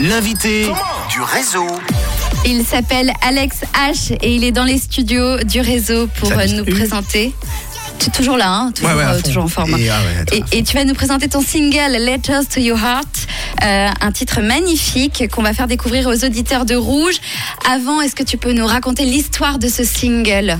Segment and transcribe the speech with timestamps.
[0.00, 0.70] L'invité
[1.10, 1.66] du réseau.
[2.44, 6.56] Il s'appelle Alex H et il est dans les studios du réseau pour Salut, euh,
[6.58, 7.34] nous présenter.
[7.98, 9.76] Tu es toujours là, hein, toujours, Ouais, ouais, à euh, toujours en forme.
[9.76, 9.98] Et, ah
[10.30, 13.26] ouais, et tu vas nous présenter ton single Letters to Your Heart,
[13.64, 17.16] euh, un titre magnifique qu'on va faire découvrir aux auditeurs de Rouge.
[17.68, 20.58] Avant, est-ce que tu peux nous raconter l'histoire de ce single?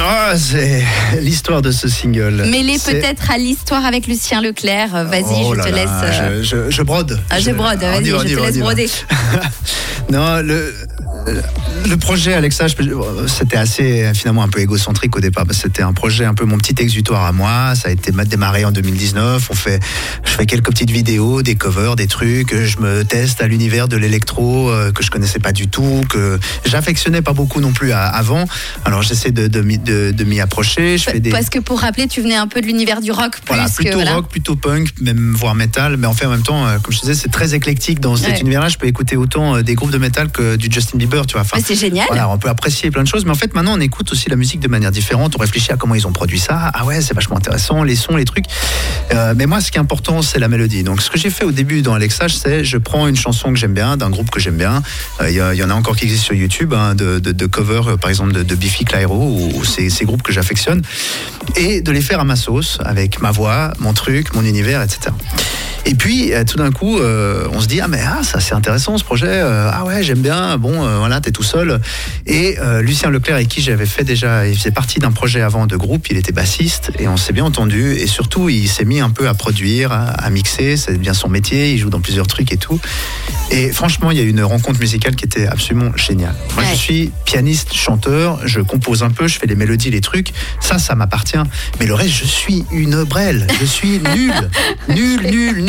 [0.00, 0.84] Ah, c'est
[1.20, 2.44] l'histoire de ce single.
[2.50, 4.90] Mêlé peut-être à l'histoire avec Lucien Leclerc.
[5.06, 5.88] Vas-y, Oh je là te laisse.
[6.02, 7.20] euh, Je, je- je brode.
[7.30, 8.88] Ah, je brode, on vas-y, je te laisse broder.
[10.10, 10.72] non, le,
[11.88, 15.44] le projet Alexa, peux- c'était assez finalement un peu égocentrique au départ.
[15.52, 17.74] C'était un projet un peu mon petit exutoire à moi.
[17.74, 19.48] Ça a été démarré en 2019.
[19.50, 19.80] On fait,
[20.24, 22.54] je fais quelques petites vidéos, des covers, des trucs.
[22.54, 26.38] Je me teste à l'univers de l'électro euh, que je connaissais pas du tout, que
[26.66, 28.44] j'affectionnais pas beaucoup non plus avant.
[28.84, 30.98] Alors j'essaie de, de, m'y- de- de m'y approcher.
[30.98, 33.32] Je fais des Parce que pour rappeler, tu venais un peu de l'univers du rock
[33.32, 34.14] plus Voilà, que plutôt voilà.
[34.14, 35.96] rock, plutôt punk, même voire métal.
[35.96, 38.28] Mais en fait, en même temps, euh, comme je disais, c'est très éclectique dans cet
[38.34, 38.40] Ouais.
[38.40, 38.68] univers-là.
[38.68, 41.42] Je peux écouter autant euh, des groupes de métal que du Justin Bieber, tu vois.
[41.42, 42.06] Enfin, Mais c'est génial.
[42.08, 44.36] voilà, on peut apprécier plein de choses, mais en fait, maintenant, on écoute aussi la
[44.36, 45.34] musique de manière différente.
[45.36, 46.70] On réfléchit à comment ils ont produit ça.
[46.74, 48.46] Ah ouais, c'est vachement intéressant, les sons, les trucs.
[49.12, 50.82] Euh, mais moi, ce qui est important, c'est la mélodie.
[50.82, 53.58] Donc, ce que j'ai fait au début dans Alexage, c'est je prends une chanson que
[53.58, 54.82] j'aime bien, d'un groupe que j'aime bien.
[55.20, 58.10] Euh, Il y, en a encore qui existent sur YouTube, hein, de, de, euh, par
[58.10, 60.82] exemple, de, de Biffy Clyro, ou, ou ces, ces groupes que j'affectionne,
[61.56, 65.10] et de les faire à ma sauce, avec ma voix, mon truc, mon univers, etc.
[65.86, 68.54] Et puis, euh, tout d'un coup, euh, on se dit ah mais ah ça c'est
[68.54, 69.26] intéressant ce projet.
[69.28, 70.56] euh, ah ouais j'aime bien.
[70.58, 71.80] Bon voilà t'es tout seul.
[72.26, 75.76] Et Lucien Leclerc avec qui j'avais fait déjà, il faisait partie d'un projet avant de
[75.76, 76.08] groupe.
[76.10, 77.92] Il était bassiste et on s'est bien entendu.
[77.94, 80.76] Et surtout il s'est mis un peu à produire, à, à mixer.
[80.76, 81.72] C'est bien son métier.
[81.72, 82.80] Il joue dans plusieurs trucs et tout.
[83.50, 86.34] Et franchement il y a eu une rencontre musicale qui était absolument géniale.
[86.54, 86.70] Moi Ouais.
[86.72, 88.40] je suis pianiste, chanteur.
[88.44, 90.32] Je compose un peu, je fais les mélodies, les trucs.
[90.60, 91.38] Ça ça m'appartient.
[91.80, 93.46] Mais le reste je suis une brêle.
[93.60, 94.32] Je suis nul,
[94.88, 95.67] nul, nul, nul.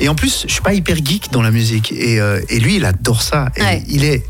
[0.00, 1.92] Et en plus, je suis pas hyper geek dans la musique.
[1.92, 3.48] Et, euh, et lui, il adore ça.
[3.56, 3.82] Et Ouais.
[3.88, 4.24] Il est.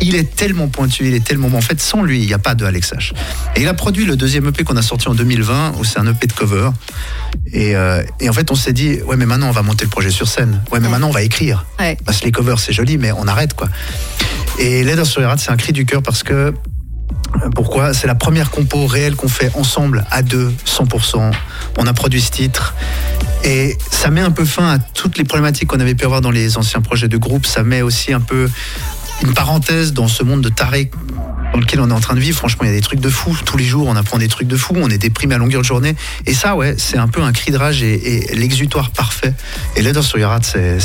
[0.00, 1.58] Il est tellement pointu, il est tellement bon.
[1.58, 3.12] En fait, sans lui, il n'y a pas de Alex H.
[3.56, 6.06] Et il a produit le deuxième EP qu'on a sorti en 2020, où c'est un
[6.06, 6.70] EP de cover.
[7.52, 9.90] Et, euh, et en fait, on s'est dit, ouais, mais maintenant, on va monter le
[9.90, 10.62] projet sur scène.
[10.70, 10.92] Ouais, mais Ouais.
[10.92, 11.66] maintenant, on va écrire.
[11.80, 11.98] Ouais.
[12.06, 13.68] Parce que les covers, c'est joli, mais on arrête, quoi.
[14.60, 16.54] Et Leather sur les rats, c'est un cri du cœur parce que.
[17.54, 17.92] Pourquoi?
[17.92, 21.30] C'est la première compo réelle qu'on fait ensemble, à deux, 100%.
[21.78, 22.74] On a produit ce titre.
[23.44, 26.30] Et ça met un peu fin à toutes les problématiques qu'on avait pu avoir dans
[26.30, 27.46] les anciens projets de groupe.
[27.46, 28.48] Ça met aussi un peu
[29.22, 30.90] une parenthèse dans ce monde de taré
[31.52, 32.36] dans lequel on est en train de vivre.
[32.36, 33.36] Franchement, il y a des trucs de fou.
[33.44, 34.74] Tous les jours, on apprend des trucs de fou.
[34.76, 35.94] On est déprimé à longueur de journée.
[36.26, 39.32] Et ça, ouais, c'est un peu un cri de rage et, et l'exutoire parfait.
[39.76, 40.78] Et Leather sur Heart, c'est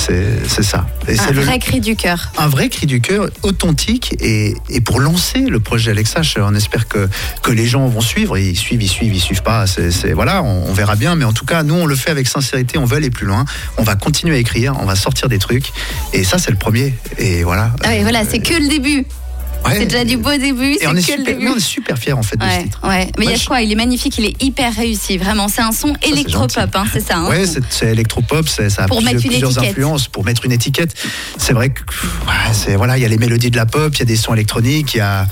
[0.63, 0.87] ça.
[1.07, 2.31] Et Un le- vrai cri du cœur.
[2.37, 6.87] un vrai cri du cœur authentique et, et pour lancer le projet Alexa, on espère
[6.87, 7.07] que,
[7.43, 8.37] que les gens vont suivre.
[8.37, 9.67] Ils suivent, ils suivent, ils suivent pas.
[9.67, 11.15] C'est, c'est- voilà, on, on verra bien.
[11.15, 12.77] Mais en tout cas, nous, on le fait avec sincérité.
[12.77, 13.45] On veut aller plus loin.
[13.77, 14.73] On va continuer à écrire.
[14.79, 15.71] On va sortir des trucs.
[16.13, 16.93] Et ça, c'est le premier.
[17.17, 17.71] Et voilà.
[17.83, 19.05] Ah oui, voilà, c'est que le début.
[19.65, 19.75] Ouais.
[19.79, 21.47] C'est déjà du beau début, Et on que est, le super, début.
[21.49, 22.79] on est super fiers en fait de ce Ouais, titre.
[22.83, 23.11] ouais.
[23.17, 23.61] Mais il y a je- quoi?
[23.61, 25.47] Il est magnifique, il est hyper réussi, vraiment.
[25.47, 27.17] C'est un son électropop, hein, c'est ça.
[27.17, 30.93] hein Ouais, c'est, électropop, ça a Pour plusieurs, influences pour mettre une étiquette.
[31.37, 31.81] C'est vrai que
[32.53, 34.33] c'est voilà, il y a les mélodies de la pop, il y a des sons
[34.33, 35.25] électroniques, il y a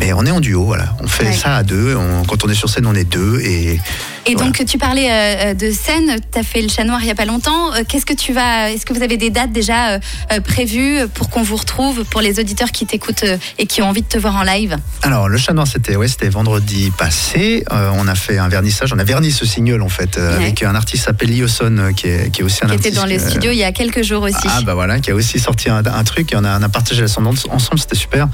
[0.00, 0.94] mais on est en duo, voilà.
[1.00, 1.96] On fait ça à deux.
[1.96, 3.80] On- quand on est sur scène, on est deux et
[4.28, 4.50] Et Voilà.
[4.50, 7.14] donc, tu parlais euh, de scène, tu as fait le chat noir il y a
[7.14, 7.72] pas longtemps.
[7.74, 8.72] Euh, Qu'est-ce que tu vas.
[8.72, 9.98] Est-ce que vous avez des dates déjà euh,
[10.32, 13.88] euh, prévues pour qu'on vous retrouve, pour les auditeurs qui t'écoutent euh, et qui ont
[13.88, 14.76] envie de te voir en live?
[15.02, 17.64] Alors, le chat noir, c'était ouais, vendredi passé.
[17.72, 18.92] Euh, on a fait un vernissage.
[18.92, 20.44] On a verni ce single, en fait, euh, Ouais.
[20.46, 22.96] avec un artiste s'appelle Lioson, euh, qui est, qui est aussi un Qui était artiste.
[22.96, 24.34] dans les euh, studios il y a quelques jours aussi.
[24.48, 26.68] Ah bah voilà, qui a aussi sorti un, un truc et on a, on a
[26.68, 28.26] partagé la sonde ensemble, c'était super,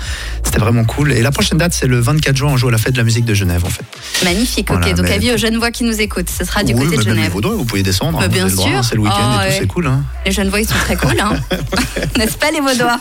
[0.42, 1.12] c'était vraiment cool.
[1.12, 3.04] Et la prochaine date c'est le 24 juin, on joue à la fête de la
[3.04, 3.84] musique de Genève en fait.
[4.24, 4.94] Magnifique, ok.
[4.94, 6.30] Donc, avis aux jeunes voix qui nous écoutent.
[6.30, 7.30] Ce sera du oui, côté de Genève.
[7.32, 8.84] Vaudois, vous pouvez descendre, Bah, hein, bien sûr.
[8.84, 9.56] c'est le week-end et tout, ouais.
[9.60, 9.86] c'est cool.
[9.86, 10.02] Hein.
[10.26, 11.34] Les jeunes voix, ils sont très cool, hein
[12.18, 12.98] n'est-ce pas les Vaudois?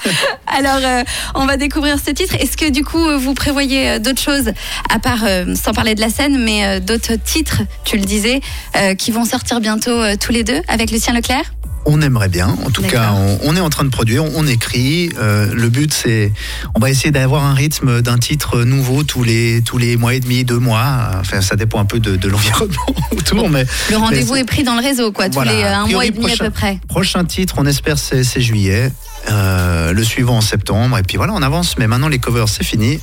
[0.47, 1.03] Alors, euh,
[1.35, 2.35] on va découvrir ce titre.
[2.35, 4.51] Est-ce que du coup, vous prévoyez euh, d'autres choses,
[4.93, 8.41] à part, euh, sans parler de la scène, mais euh, d'autres titres, tu le disais,
[8.97, 11.53] qui vont sortir bientôt tous les deux avec Lucien Leclerc?
[11.85, 14.47] On aimerait bien, en tout cas, on, on est en train de produire, on, on
[14.47, 15.09] écrit.
[15.19, 16.31] euh, le but c'est,
[16.75, 20.19] on va essayer d'avoir un rythme d'un titre nouveau tous les tous les mois et
[20.19, 21.09] demi, deux mois.
[21.19, 22.85] Enfin, ça dépend un peu de, de l'environnement
[23.17, 25.53] autour, mais Le rendez-vous est pris dans le réseau, quoi, tous Voilà.
[25.53, 26.79] les euh, un mois et demi à peu près.
[26.87, 28.91] Prochain titre, on espère c'est c'est juillet.
[29.29, 30.97] Euh, le suivant en septembre.
[30.97, 31.77] Et puis voilà, on avance.
[31.77, 32.99] Mais maintenant, les covers, c'est fini.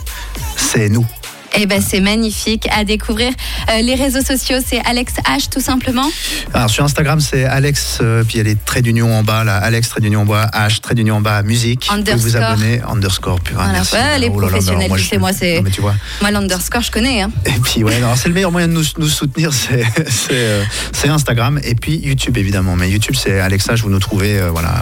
[0.57, 1.07] C'est nous.
[1.57, 3.33] Eh ben c'est magnifique à découvrir.
[3.71, 6.09] Euh, les réseaux sociaux, c'est Alex H tout simplement.
[6.55, 9.45] Alors sur Instagram, c'est Alex, euh, puis il y a les traits d'union en bas,
[9.45, 11.89] là, Alex trait d'union en bas, H trait d'union en bas, musique.
[11.91, 12.01] Vous vous
[12.37, 12.43] Underscore.
[12.43, 13.57] abonnez, underscore, pur.
[13.57, 13.73] Voilà.
[13.73, 13.95] merci.
[13.95, 15.95] Ouais, les Oh professionnels, tu sais, moi, c'est- Non, mais tu vois.
[16.21, 17.23] Moi l'underscore, je connais.
[17.23, 17.31] Hein.
[17.47, 20.65] Et puis ouais, alors, c'est le meilleur moyen de nous, nous soutenir, c'est c'est, euh,
[21.09, 22.77] Instagram et puis YouTube évidemment.
[22.77, 24.75] Mais YouTube, c'est Alexa, je vous nous trouvez, euh, voilà,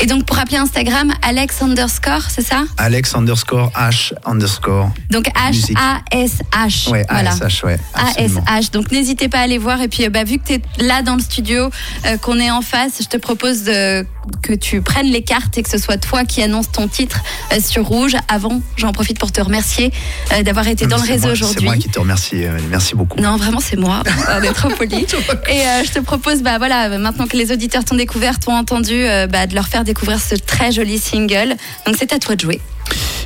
[0.00, 2.64] Et donc pour appeler Instagram, Alex underscore, c'est ça?
[2.76, 4.90] Alex underscore H underscore.
[5.10, 5.76] Donc Musique.
[6.12, 6.90] H-A-S-H.
[6.90, 7.30] Ouais, voilà.
[7.30, 7.78] ASH, ouais.
[7.94, 8.70] ASH.
[8.70, 9.80] Donc n'hésitez pas à aller voir.
[9.80, 11.70] Et puis euh, bah, vu que tu es là dans le studio,
[12.06, 14.04] euh, qu'on est en face, je te propose de-
[14.42, 17.20] que tu prennes les cartes et que ce soit toi qui annonce ton titre
[17.52, 18.14] euh, sur Rouge.
[18.28, 19.92] Avant, j'en profite pour te remercier
[20.32, 21.64] euh, d'avoir été dans le réseau moi- C'est aujourd'hui.
[21.64, 23.18] moi qui te remercie, merci beaucoup.
[23.20, 24.02] Non, vraiment, c'est moi.
[24.38, 25.06] On est trop poli.
[25.48, 29.46] Et je te propose, bah voilà, maintenant que les auditeurs t'ont découvert, t'ont entendu, bah,
[29.46, 31.54] de leur faire découvrir ce très joli single.
[31.86, 32.60] Donc c'est à toi de jouer.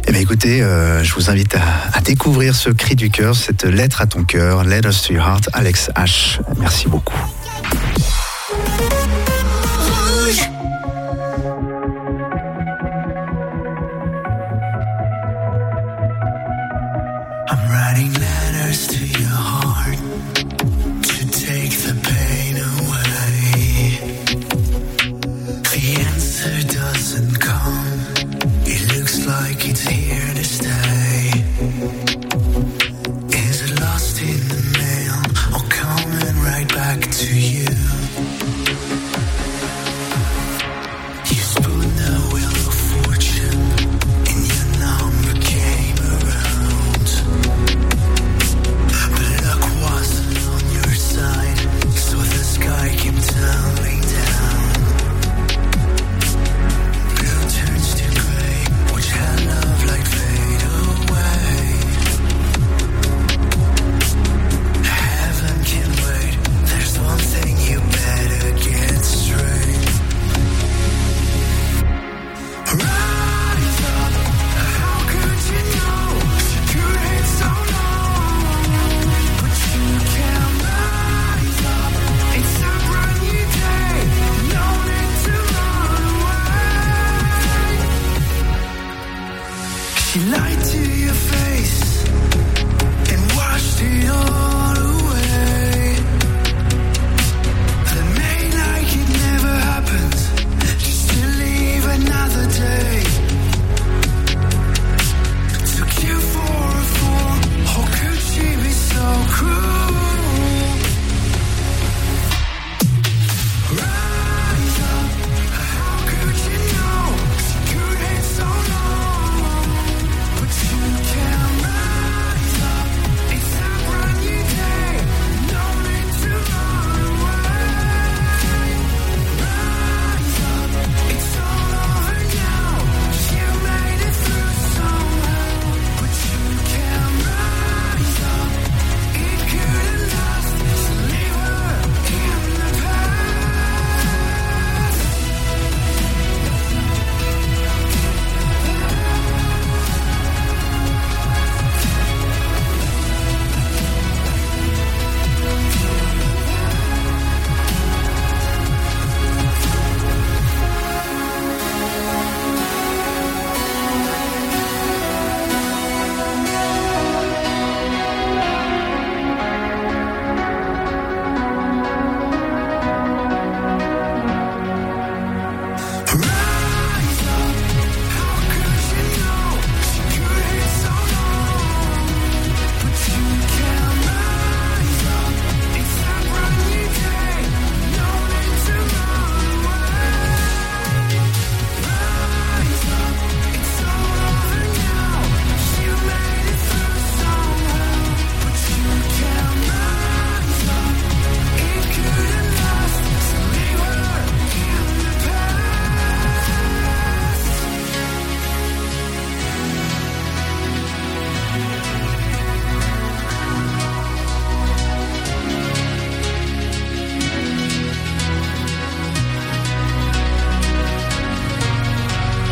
[0.07, 3.65] Eh bien écoutez, euh, je vous invite à, à découvrir ce cri du cœur, cette
[3.65, 6.41] lettre à ton cœur, Letters to your heart, Alex H.
[6.59, 7.17] Merci beaucoup.